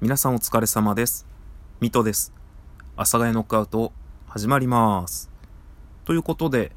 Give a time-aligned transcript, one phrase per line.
[0.00, 1.26] 皆さんお疲れ様です。
[1.80, 2.32] 水戸です。
[2.94, 3.92] 阿佐ヶ谷ノックアウト
[4.28, 5.28] 始まります。
[6.04, 6.70] ということで、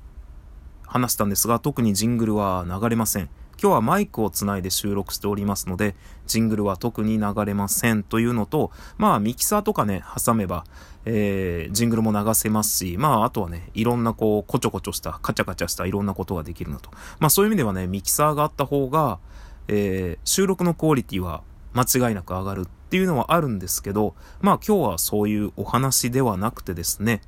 [0.88, 3.30] 話したんですが、特にジングルは流れません。
[3.62, 5.96] 今日はマイクをつないで収録しておりますので、
[6.26, 10.66] ジングルは特に流れませんというのと、まあミキサーとかね、挟めば、
[11.06, 16.90] えー、ジングルも流せますし、まああとはね、いろんなこう、こちょこちょした、カチャカチャしたいろんなことができるのと。
[17.20, 19.20] まあそういう意味ではね、ミキサーがあった方が、
[19.68, 21.44] えー、収録のクオリティは
[21.74, 27.22] 間違いなく上がるっていうのはあるんですけど、まあ今日はそういうお話ではなくてですね、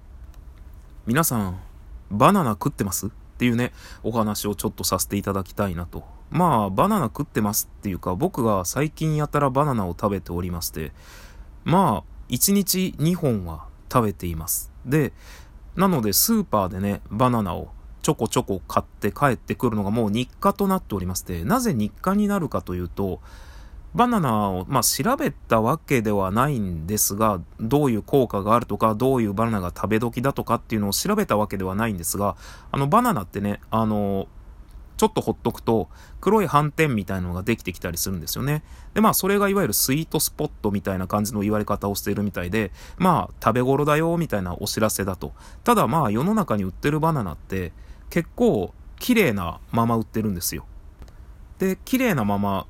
[1.06, 1.60] 皆さん、
[2.12, 6.04] バナナ食ってますっていうね、お話をちょっとさせていただきたいなと。
[6.30, 10.92] まあ、バナナ食ってますっていうか、僕が最近やたらバナナを食べておりまして、
[11.64, 14.72] まあ、1日2本は食べています。
[14.86, 15.14] で、
[15.76, 17.70] なのでスーパーでね、バナナを
[18.02, 23.22] ちょこちょこ買って帰ってくるのがもう日課となっておりまして、なぜ日課になるかというと、
[23.96, 32.36] バナナを、まあ、調べたわけではないんですが、どういう効果があるとか、どういうバナナが食べ時だとかっていうのを調べたわけではないんですが、
[32.72, 34.28] あの、バナナってね、あの、
[34.98, 35.90] ちょっとほっとくと、
[36.22, 38.64] 黒い斑点みたいなのができてきたりするんですよね。
[38.94, 45.34] で、まあ、それがいわゆるスイートスポットみたいな感じの言われ方をしているみたいで、まあ、食べ頃だよ、みたいなお知らせだと。
[45.64, 47.74] ただまあ、世の中に売ってるバナナって、
[48.10, 50.66] 結構、綺麗なまま売ってるんですよ。
[51.60, 52.66] で、綺麗なまま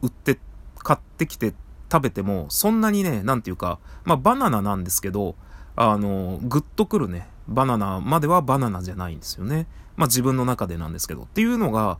[0.00, 0.38] 売って
[0.86, 1.52] 買ってきて
[1.90, 5.34] 食べても、そんなにね、なんていうか、まあバナナなんですけど、
[5.74, 9.66] あの、ぐっとくるね、バナナまではバナナじゃないんですよね。
[9.96, 11.22] まあ自分の中でなんですけど。
[11.22, 11.98] っていうのが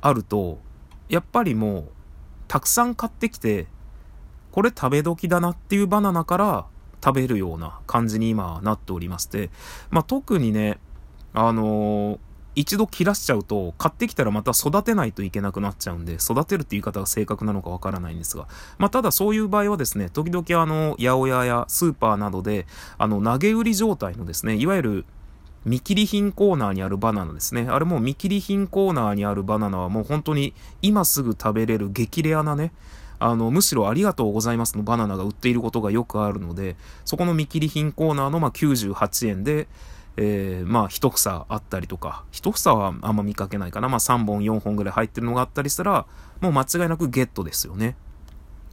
[0.00, 0.58] あると、
[1.10, 1.88] やっぱりもう、
[2.48, 3.66] たくさん買ってきて、
[4.52, 6.64] これ食べ時だなっていうバナナから
[7.04, 9.50] 食べるような感じに今なっておりまして、
[9.90, 10.78] まあ特にね、
[11.34, 12.18] あのー、
[12.54, 22.66] 一度切らしちゃうと、買ってきたらまた育てないといけなくなっちゃうんで、育てるって言い方が正確なのかわからないんですが、まあ、ただそういう場合はですね、時々あの、八百屋やスーパーなどで、
[22.98, 25.04] あの、投げ売り状態のですね、いわゆる、
[25.64, 27.66] 見切り品コーナーにあるバナナですね。
[27.68, 32.72] あれも見切り品コーナーにあるバナナはもう本当に今すぐ食べれる激レアなね、
[33.18, 39.68] あの、むしろありがとうございますのバナナが売っていることがよくあるので、そこの見切り品コーナーのま98円で、
[40.20, 43.88] えー、まあ、一房あったりとか、一房はあんま見かけないかな。
[43.88, 46.06] まあ、3本、4本ぐらい入ってるのがあったりしたら、
[46.40, 47.96] もう間違いなくゲットですよね。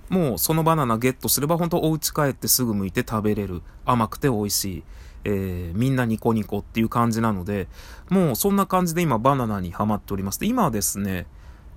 [0.10, 3.62] もうそのバナナゲットすれば本当お家帰ってすぐ剥いて食べれる。
[3.86, 4.84] 甘くて美味しい。
[5.24, 7.68] えー、みんなニコニコっていう感じなので、
[8.10, 11.28] もうそんな感じで今バナナにハマっておりまして、今はですね、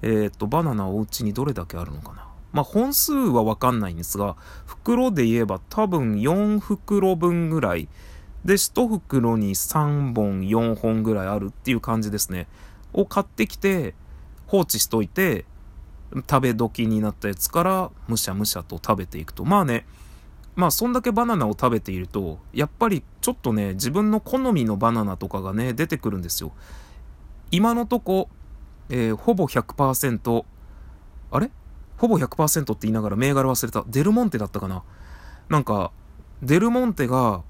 [0.00, 2.26] えー、っと、バナナお家にどれだけあるのかな。
[2.52, 4.36] まあ、本数はわかんないんですが、
[4.66, 7.88] 袋で言えば多分4袋分ぐらい、
[8.44, 12.46] で、1袋に3本、4本ぐらいあるっていう感じですね。
[12.92, 13.94] を買ってきて、
[14.46, 15.44] 放置しといて、
[16.30, 19.44] 食べ時になったやつから、むしゃむしゃと食べていくと。
[19.44, 19.86] まあね、
[20.56, 26.52] まあそんだけバナナを食べていると、やっぱりちょっとね、自分の好みのバナナとかがね、出てくるんですよ。
[27.50, 28.28] 今のとこ、
[28.88, 30.44] えー、ほぼ100%、
[31.30, 31.50] あれ？
[31.98, 33.84] ほぼ100%って言いながら銘柄忘れた。
[33.86, 34.82] デルモンテだったかな？
[35.48, 35.92] なんか、
[36.42, 37.42] デルモンテが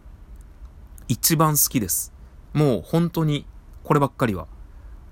[1.08, 2.12] 一番好きです。
[2.52, 3.46] もう本当に、
[3.82, 4.46] こればっかりは。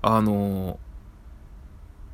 [0.01, 0.77] あのー、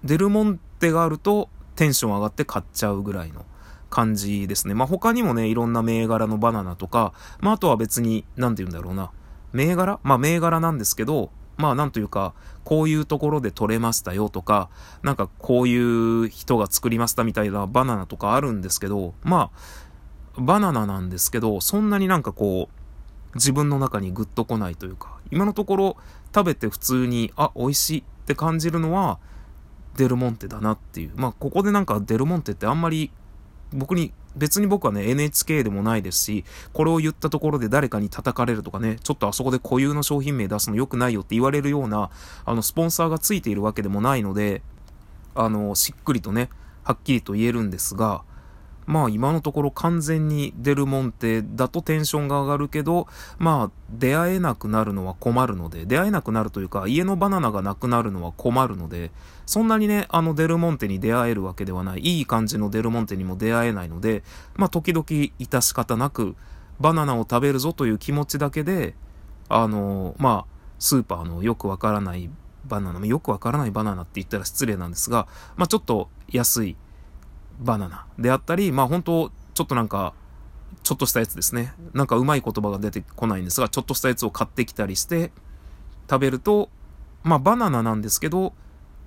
[0.05, 3.45] デルモンテがあるとテンション上がって買っちゃうぐらいの
[3.89, 4.73] 感じですね。
[4.73, 9.11] まあ、他にもね、いろんな銘柄のバナナとか、まあ、あとは別に、なんて言うんだろうな。
[9.51, 9.99] 銘柄？
[10.01, 12.33] まあ、銘柄なんですけど、まあ、なんというか、
[12.63, 14.69] こういうところで取れましたよとか、
[15.03, 19.51] なんかこういう人が作りましたみたいなバナナとかあるんですけど、ま
[20.37, 22.82] あ、バナナなんですけど、そんなになんかこう、
[23.35, 25.97] 自分の中にグッとこないというか、今のところ
[26.33, 29.19] 食べて普通に、あ、美味しいって感じるのは、
[29.97, 31.11] デルモンテだなっていう。
[31.15, 33.11] まあ、ここでなんかデルモンテってあんまり、
[33.71, 42.09] 僕に、別に僕はね、NHK でもないですし、これを言ったところで誰かに叩かれるとかね、ちょっとあそこで固有の商品名出すの良くないよって言われるような、
[42.45, 44.63] あの、スポンサーがついているわけでもないので、
[45.35, 46.49] あの、しっくりとね、
[46.83, 48.23] はっきりと言えるんですが、
[48.85, 53.07] まあ今のところ完全にデルモンテだとテンションが上がるけど、
[53.37, 59.11] まあ出会えなくなるのは困るので、出会えなくなるというか家のバナナがなくなるのは困るので、
[59.45, 64.23] そんなにね、あのデルモンテに出会えるわけではない、いい感じのデルモンテにも出会えないので、
[64.55, 66.35] まあ時々致し方なく
[66.79, 68.95] バナナを食べるぞという気持ちだけで、
[69.49, 72.29] あの、まあスーパーのよくわからない
[72.65, 76.75] バナナ、よくわからないバナナって言ったら失礼なんですが、まあちょっと安い
[77.59, 80.13] バナナであったり、まあ本当ちょっとなんか、
[80.83, 81.73] ちょっとしたやつですね。
[81.93, 85.31] なんかうまい言葉が出てこないんですが、ちょっとしたやつを買ってきたりして
[86.09, 86.69] 食べると、
[87.23, 88.53] まあバナナなんですけど、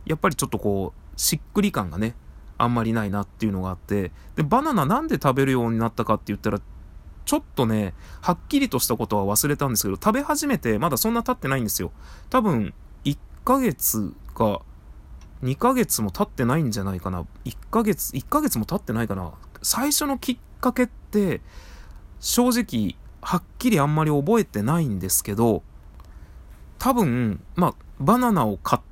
[0.05, 2.15] やっぱりちょっとこう、しっくり感がね、
[2.59, 6.61] あんまりないなっていうのがあって、で、バナナなんで食べるようになったかって言ったら、
[7.25, 11.91] ちょっとね、はっきりとしたことは忘れたんですけど、食べ始めてまだそんな経ってないんですよ。
[12.31, 12.73] 多分、
[13.05, 14.63] 1ヶ月か、
[15.43, 17.25] 2ヶ月も経ってないんじゃないかな。
[17.45, 19.33] 1ヶ月、1ヶ月も経ってないかな。
[19.63, 21.41] 最初のきっかけって、
[22.21, 25.63] 正直、はっきりあんまり覚えてないんですけど、
[26.79, 28.83] 多分、まあ、バナナを買っ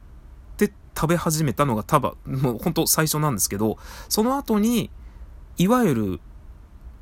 [0.56, 4.90] て食べ始めたのが多分、もう本当最初なんですけど、その後に、
[5.56, 6.20] いわゆる、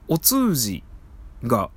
[0.08, 0.84] お通じ
[1.42, 1.70] が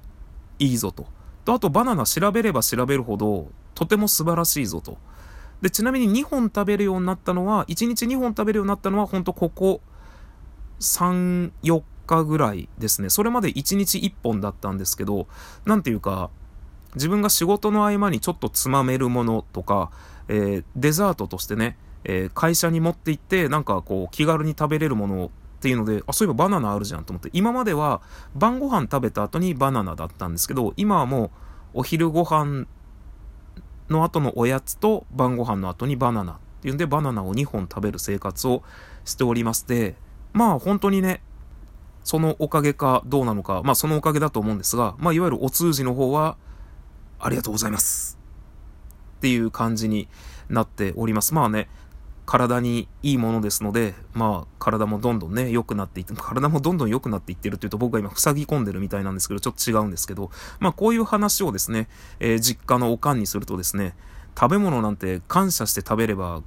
[0.60, 1.08] いいぞと。
[1.46, 4.98] と、あとバナナ調べれば調べるほど、とても素晴らしいぞと。
[5.62, 9.82] で、ちなみに2本食べるようになったのは、1日2本食べるようになったのは、本当ここ
[10.80, 13.10] 3、4日ぐらいですね。
[13.10, 15.28] それまで1日1本だったんですけど、
[15.66, 16.30] なんていうか、
[16.96, 19.92] 自分が仕事の合間にちょっとつまめるものとか、
[20.28, 25.30] えー、デザートとしてね、えー、会社に持って行って、なんかこう、気軽に食べれるものっ
[25.60, 28.02] ていうので、あ、そういえばバナナあるじゃんと思って、今までは
[28.36, 31.26] 晩ご飯食べた後にバナナだったんですけど、今はも
[31.74, 32.68] うお昼ご飯
[33.90, 38.64] の後のおやつと晩ご飯の後にバナナっていうんで、バナナを2本食べる生活を
[39.04, 39.96] しておりまして、
[40.34, 41.22] まあ本当にね、
[42.04, 46.38] そのおかげかどうなのか、まあそのおかげだと思うんですが、まあいわゆるお通じの方は、
[47.20, 48.20] ありがとうございます。
[49.18, 50.08] っていう感じに
[50.50, 51.34] なっております。
[51.34, 51.70] まあね、
[52.26, 61.88] 体にいいものですので、まあ、体もどんどんね、良くなっていって、体もどんどん良くなっていってるっていうと僕が今塞ぎ込んでるみたいなんですけど、ちょっと違うんですけど、まあ、こういう話をですね、
[62.20, 63.96] えー、実家のおかんにするとですね、
[64.38, 66.42] 食べ物なんて感謝して食べれば、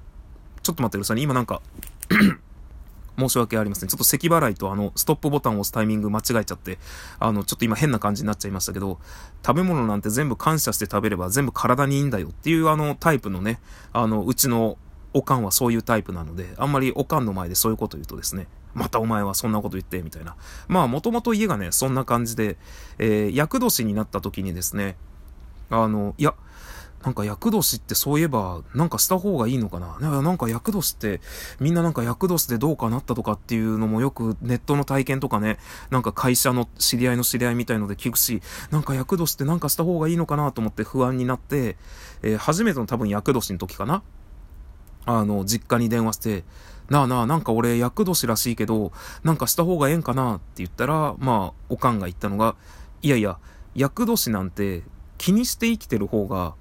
[0.63, 1.63] ちょっと待ってくださいね、今なんか
[3.19, 3.89] 申し訳ありません。
[3.89, 6.79] ちょっと咳払いとあの、ストップボタンを押すタイミング間違えちゃって、
[7.19, 9.01] あの、ちょっと今変な感じになっちゃいましたけど、
[9.45, 13.61] 食べ物なんて全部感謝して食べれば全部体にいいんだよっていうあの、タイプのね、
[13.93, 14.79] あの、うちの
[15.15, 20.37] おかんはそういうタイプなので、あんまりおかんの前でそういうこと言うとですね、またお前はそんなこと言って、みたいな。
[20.69, 22.57] まあ、もともと家がね、そんな感じで、
[22.99, 24.97] えー、厄年になった時にですね、
[25.71, 26.35] あの、いや、
[27.05, 31.21] なんか厄年ってそういえば、なんかした方がいいのかななんか厄年って、
[31.61, 35.59] みんななんか厄年でどうかなったとかっていうのもよくネットの体験とかね、
[35.91, 41.77] なんか会社の知り合いの知り合いみたいので聞くし、なんか厄年ってなんかした方がいいのかなと思って不安になって、
[42.23, 44.03] えー、初めての多分厄年の時かな
[45.09, 46.45] あの、実家に電話して、
[46.91, 48.93] なあなあ、なんか俺、厄年らしいけど、
[49.25, 52.57] なんかした方がええんかなって言ったら、まあ、おかんが言ったのが、
[53.01, 53.39] いやいや、
[53.75, 54.83] 厄年なんて
[55.17, 56.55] 気にして生きてる方が、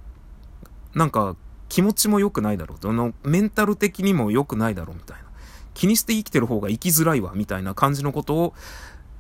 [0.96, 1.36] なんか
[1.68, 5.24] 気持ちも良くないだろうと、あの、メンタル的にも良くないだろうみたいな。
[5.74, 8.54] 気にして生きてる方が生きづらいわ、みたいな感じのことを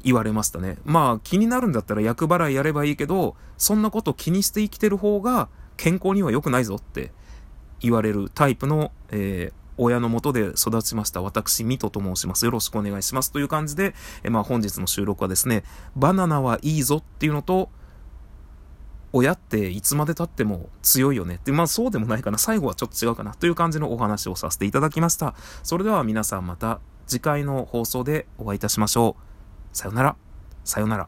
[0.04, 0.78] 言われましたね。
[0.86, 7.12] まあ、気になるんだったら厄払いやればいいけど、そんなこと気にして生きてる方が健康には良くないぞって
[7.80, 12.46] 言われるタイプの、えー、親のもとで育ちました私、ミトと申します。
[12.46, 13.32] よろしくお願いします。
[13.32, 13.94] という感じで、
[14.24, 15.64] えまあ本日の収録はですね、
[15.96, 17.70] バナナはいいぞっていうのと、
[19.14, 22.38] 親っていつまで経っても強いよねって、まあそうでもないかな。
[22.38, 25.36] 最後はちょっと違うかなという感じのお話をさせていただきました。
[25.64, 29.16] それでは皆さんまた次回の放送でお会いいたしましょ
[29.74, 29.78] う。
[29.78, 30.16] さよなら。
[30.64, 31.08] さよなら。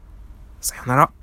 [0.62, 1.19] さよなら。